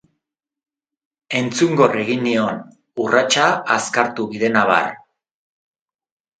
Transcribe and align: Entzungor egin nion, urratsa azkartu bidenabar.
Entzungor 1.41 1.93
egin 2.05 2.25
nion, 2.29 2.59
urratsa 3.05 3.45
azkartu 3.79 4.29
bidenabar. 4.35 4.93